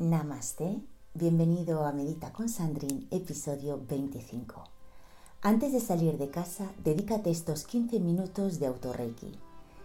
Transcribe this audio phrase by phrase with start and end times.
[0.00, 0.80] Namaste,
[1.12, 4.62] bienvenido a Medita con Sandrine, episodio 25.
[5.42, 9.32] Antes de salir de casa, dedícate estos 15 minutos de auto-reiki.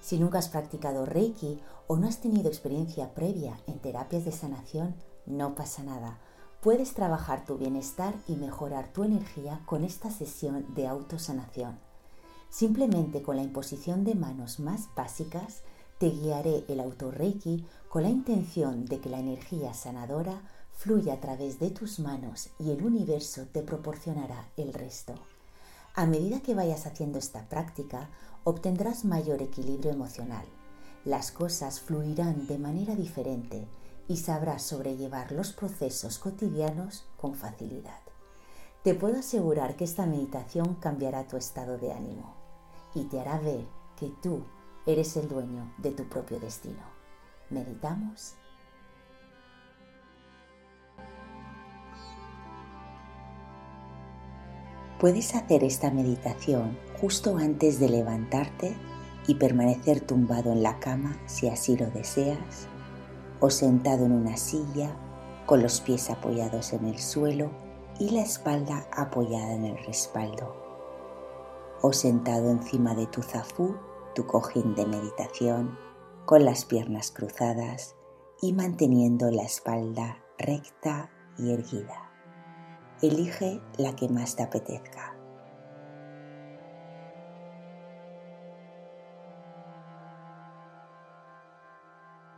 [0.00, 4.94] Si nunca has practicado reiki o no has tenido experiencia previa en terapias de sanación,
[5.26, 6.18] no pasa nada.
[6.62, 11.78] Puedes trabajar tu bienestar y mejorar tu energía con esta sesión de autosanación.
[12.48, 15.64] Simplemente con la imposición de manos más básicas,
[15.98, 20.40] te guiaré el auto-reiki con la intención de que la energía sanadora
[20.72, 25.14] fluya a través de tus manos y el universo te proporcionará el resto.
[25.94, 28.10] A medida que vayas haciendo esta práctica,
[28.44, 30.44] obtendrás mayor equilibrio emocional.
[31.04, 33.66] Las cosas fluirán de manera diferente
[34.06, 37.98] y sabrás sobrellevar los procesos cotidianos con facilidad.
[38.84, 42.36] Te puedo asegurar que esta meditación cambiará tu estado de ánimo
[42.94, 44.44] y te hará ver que tú
[44.86, 46.82] Eres el dueño de tu propio destino.
[47.50, 48.34] ¿Meditamos?
[54.98, 58.76] Puedes hacer esta meditación justo antes de levantarte
[59.28, 62.66] y permanecer tumbado en la cama si así lo deseas,
[63.40, 64.96] o sentado en una silla
[65.46, 67.50] con los pies apoyados en el suelo
[68.00, 70.56] y la espalda apoyada en el respaldo,
[71.80, 73.76] o sentado encima de tu zafú
[74.18, 75.78] tu cojín de meditación
[76.26, 77.94] con las piernas cruzadas
[78.42, 82.10] y manteniendo la espalda recta y erguida.
[83.00, 85.14] Elige la que más te apetezca.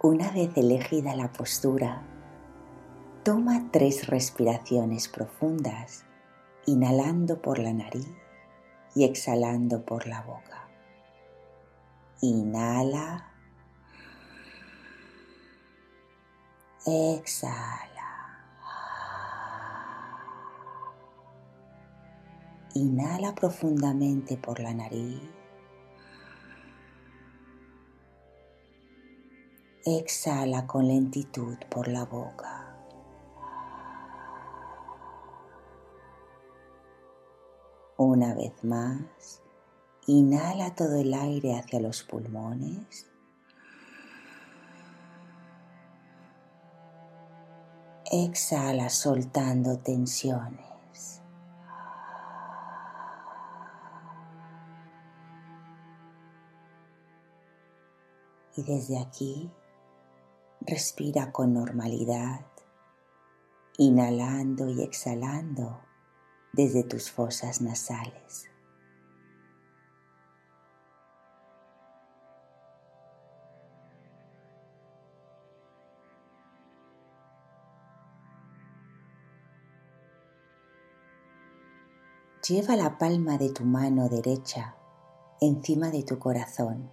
[0.02, 2.02] Una vez elegida la postura,
[3.22, 6.04] toma tres respiraciones profundas,
[6.66, 8.12] inhalando por la nariz
[8.94, 10.49] y exhalando por la boca.
[12.22, 13.26] Inhala.
[16.86, 18.10] Exhala.
[22.74, 25.22] Inhala profundamente por la nariz.
[29.86, 32.76] Exhala con lentitud por la boca.
[37.96, 39.42] Una vez más.
[40.12, 43.06] Inhala todo el aire hacia los pulmones.
[48.10, 51.22] Exhala soltando tensiones.
[58.56, 59.48] Y desde aquí
[60.62, 62.46] respira con normalidad,
[63.78, 65.78] inhalando y exhalando
[66.52, 68.49] desde tus fosas nasales.
[82.50, 84.74] Lleva la palma de tu mano derecha
[85.40, 86.90] encima de tu corazón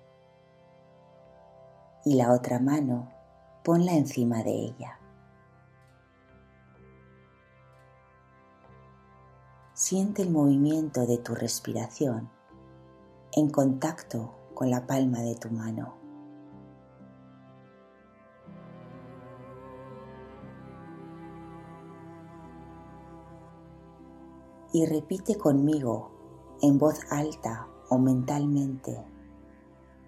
[2.05, 3.11] y la otra mano
[3.63, 4.99] ponla encima de ella.
[9.73, 12.29] Siente el movimiento de tu respiración
[13.31, 16.06] en contacto con la palma de tu mano.
[24.73, 26.11] Y repite conmigo
[26.61, 29.05] en voz alta o mentalmente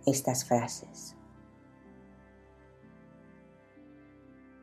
[0.05, 1.15] estas frases.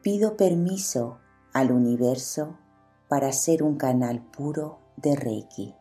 [0.03, 1.19] Pido permiso
[1.53, 2.59] al universo
[3.09, 5.75] para ser un canal puro de Reiki.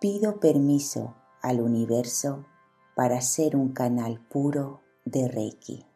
[0.00, 2.46] Pido permiso al universo
[2.94, 5.87] para ser un canal puro de Reiki.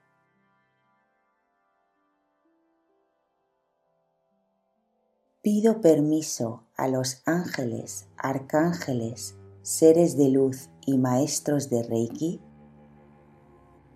[5.42, 12.40] Pido permiso a los ángeles, arcángeles, seres de luz y maestros de Reiki.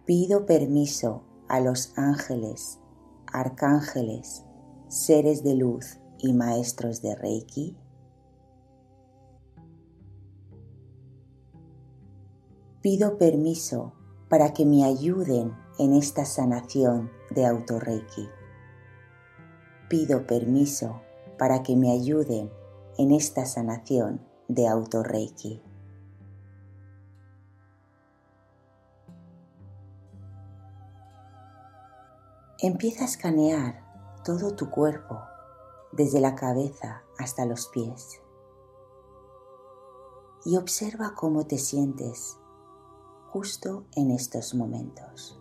[0.04, 2.80] Pido permiso a los ángeles,
[3.32, 4.42] arcángeles,
[4.88, 7.76] seres de luz y maestros de Reiki.
[12.80, 13.92] Pido permiso
[14.28, 18.26] para que me ayuden en esta sanación de auto-Reiki.
[19.88, 21.05] Pido permiso
[21.38, 22.50] para que me ayuden
[22.98, 25.62] en esta sanación de auto-reiki.
[32.58, 33.84] Empieza a escanear
[34.24, 35.20] todo tu cuerpo,
[35.92, 38.20] desde la cabeza hasta los pies,
[40.44, 42.38] y observa cómo te sientes
[43.30, 45.38] justo en estos momentos.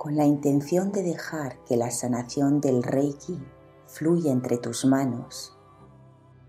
[0.00, 3.38] Con la intención de dejar que la sanación del Reiki
[3.84, 5.54] fluya entre tus manos,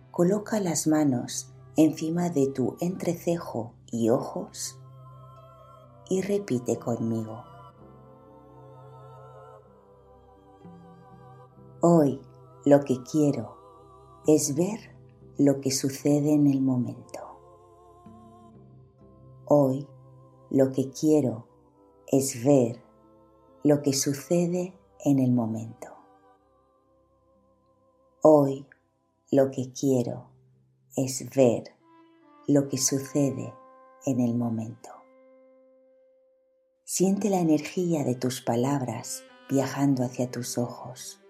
[0.09, 4.79] coloca las manos encima de tu entrecejo y ojos
[6.07, 7.43] y repite conmigo.
[11.81, 12.21] Hoy
[12.63, 13.57] lo que quiero
[14.27, 14.95] es ver
[15.37, 17.19] lo que sucede en el momento.
[19.43, 19.89] Hoy
[20.49, 21.47] lo que quiero
[22.07, 22.90] es ver
[23.63, 24.73] lo que sucede
[25.05, 25.87] en el momento.
[28.23, 28.65] Hoy
[29.31, 30.29] lo que quiero
[30.97, 31.75] es ver
[32.47, 33.53] lo que sucede
[34.07, 34.89] en el momento.
[36.83, 41.20] Siente la energía de tus palabras viajando hacia tus ojos.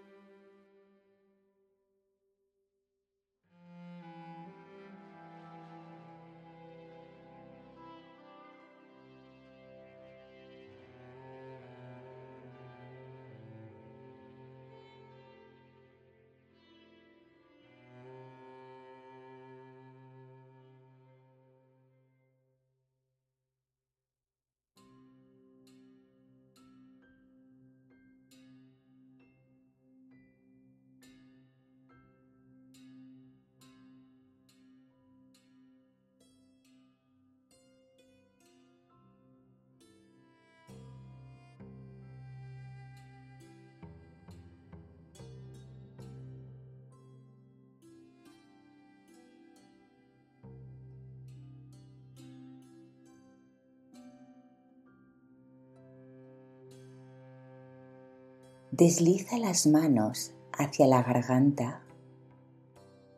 [58.71, 61.83] Desliza las manos hacia la garganta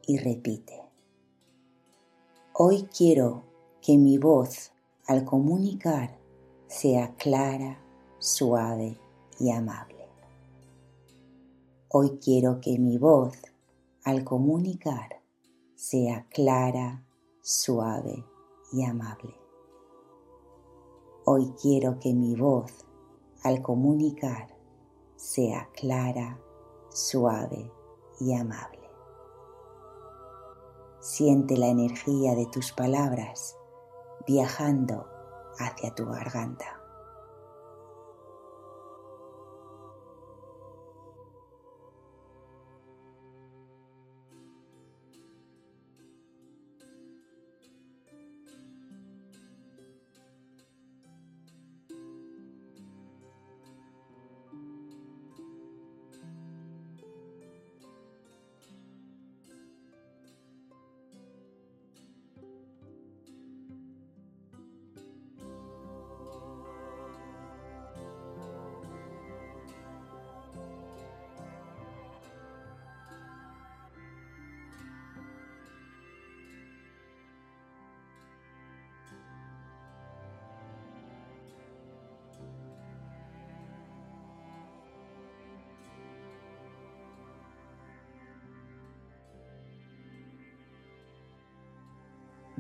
[0.08, 0.82] y repite.
[2.56, 3.44] Hoy quiero
[3.80, 4.72] que mi voz
[5.06, 6.18] al comunicar
[6.66, 7.78] sea clara,
[8.18, 8.98] suave
[9.40, 10.08] y amable.
[11.90, 13.38] Hoy quiero que mi voz
[14.04, 15.22] al comunicar
[15.76, 17.06] sea clara,
[17.44, 18.26] suave
[18.72, 19.36] y amable.
[21.26, 22.74] Hoy quiero que mi voz
[23.44, 24.53] al comunicar
[25.24, 26.38] sea clara,
[26.90, 27.72] suave
[28.20, 28.90] y amable.
[31.00, 33.58] Siente la energía de tus palabras
[34.28, 35.08] viajando
[35.58, 36.83] hacia tu garganta.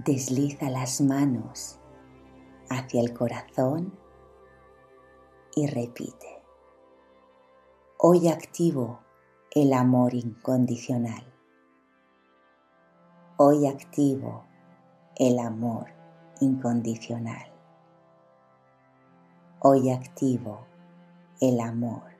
[0.05, 1.79] Desliza las manos
[2.69, 3.97] hacia el corazón
[5.55, 6.43] y repite.
[7.99, 8.99] Hoy activo
[9.51, 11.23] el amor incondicional.
[13.37, 14.43] Hoy activo
[15.15, 15.85] el amor
[16.41, 17.53] incondicional.
[19.61, 20.65] Hoy activo
[21.39, 22.11] el amor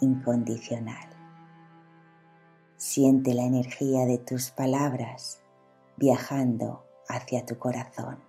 [0.00, 1.08] incondicional.
[2.76, 5.42] Siente la energía de tus palabras
[5.96, 8.25] viajando hacia tu corazón.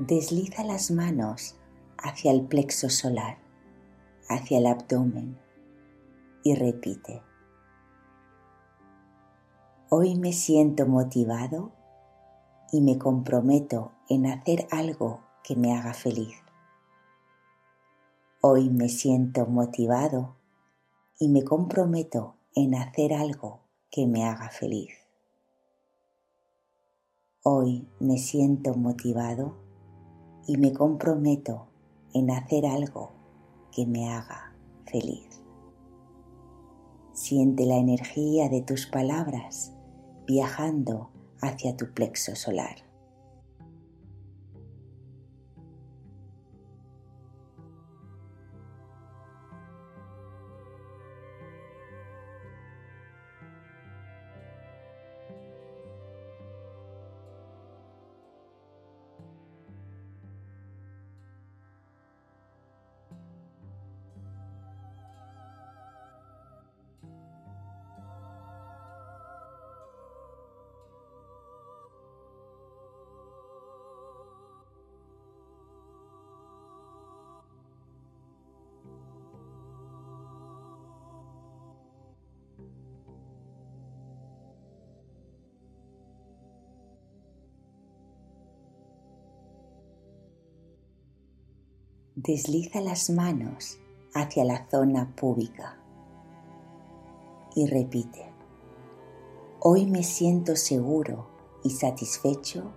[0.00, 1.54] Desliza las manos
[1.98, 3.38] hacia el plexo solar,
[4.28, 5.38] hacia el abdomen
[6.42, 7.22] y repite.
[9.90, 11.70] Hoy me siento motivado
[12.72, 16.42] y me comprometo en hacer algo que me haga feliz.
[18.40, 20.34] Hoy me siento motivado
[21.20, 23.60] y me comprometo en hacer algo
[23.92, 24.90] que me haga feliz.
[27.44, 29.63] Hoy me siento motivado
[30.46, 31.66] y me comprometo
[32.12, 33.12] en hacer algo
[33.72, 34.54] que me haga
[34.86, 35.42] feliz.
[37.12, 39.72] Siente la energía de tus palabras
[40.26, 41.10] viajando
[41.40, 42.76] hacia tu plexo solar.
[92.16, 93.80] Desliza las manos
[94.14, 95.80] hacia la zona púbica
[97.56, 98.32] y repite,
[99.58, 101.26] hoy me siento seguro
[101.64, 102.70] y satisfecho,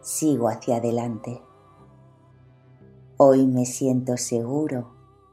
[0.00, 1.40] sigo hacia adelante.
[3.16, 4.90] Hoy me siento seguro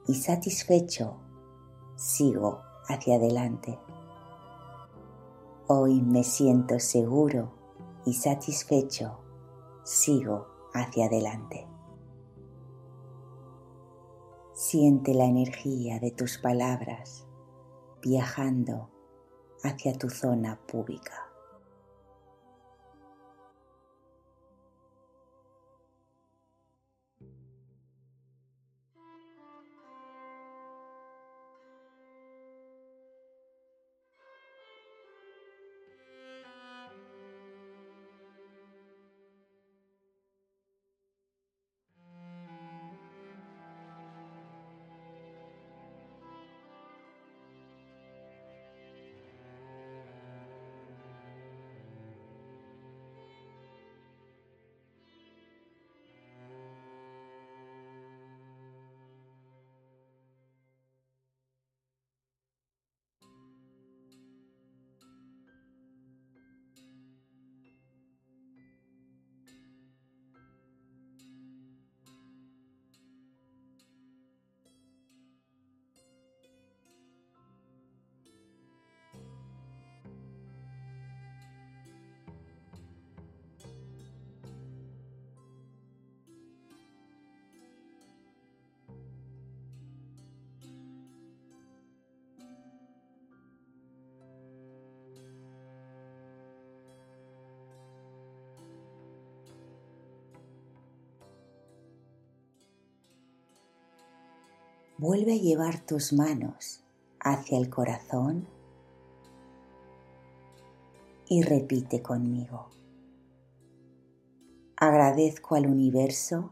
[0.08, 1.16] y satisfecho,
[1.96, 3.80] sigo hacia adelante.
[5.66, 7.50] Hoy me siento seguro
[8.06, 9.18] y satisfecho,
[9.84, 10.46] sigo
[10.76, 11.71] hacia adelante.
[14.62, 17.26] Siente la energía de tus palabras
[18.00, 18.92] viajando
[19.64, 21.31] hacia tu zona pública.
[105.02, 106.84] Vuelve a llevar tus manos
[107.20, 108.48] hacia el corazón
[111.28, 112.70] y repite conmigo.
[114.78, 116.52] Agradezco al universo,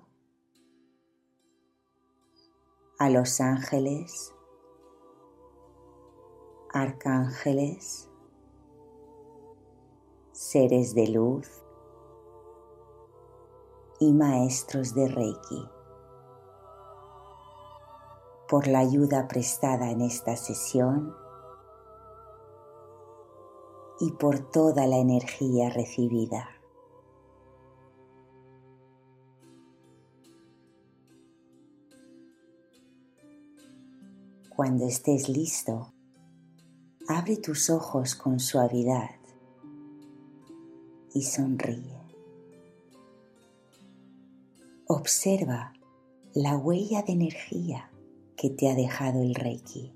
[2.97, 4.33] a los ángeles,
[6.73, 8.09] arcángeles,
[10.31, 11.47] seres de luz
[13.99, 15.78] y maestros de Reiki
[18.49, 21.13] por la ayuda prestada en esta sesión
[23.99, 26.49] y por toda la energía recibida.
[34.55, 35.93] Cuando estés listo,
[37.07, 39.11] abre tus ojos con suavidad
[41.13, 42.01] y sonríe.
[44.87, 45.71] Observa
[46.33, 47.88] la huella de energía
[48.39, 49.91] que te ha dejado el Reiki.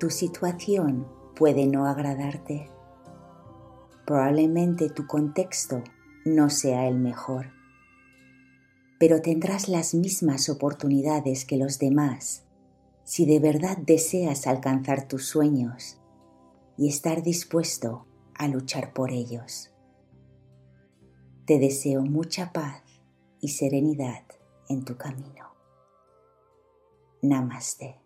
[0.00, 2.70] Tu situación puede no agradarte.
[4.06, 5.84] Probablemente tu contexto
[6.24, 7.52] no sea el mejor,
[8.98, 12.44] pero tendrás las mismas oportunidades que los demás
[13.04, 16.00] si de verdad deseas alcanzar tus sueños
[16.78, 19.70] y estar dispuesto a luchar por ellos.
[21.44, 22.82] Te deseo mucha paz
[23.40, 24.24] y serenidad
[24.68, 25.46] en tu camino.
[27.22, 28.05] Namaste.